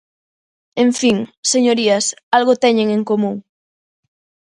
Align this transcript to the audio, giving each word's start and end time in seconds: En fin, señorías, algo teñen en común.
En 0.81 0.91
fin, 0.99 1.17
señorías, 1.53 2.05
algo 2.37 2.59
teñen 2.63 2.87
en 2.97 3.03
común. 3.09 3.35